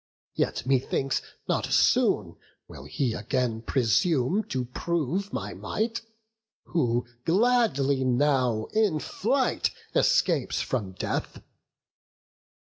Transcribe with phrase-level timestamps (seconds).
[0.33, 2.35] yet methinks not soon
[2.67, 6.01] Will he again presume to prove my might,
[6.63, 11.43] Who gladly now in flight escapes from death.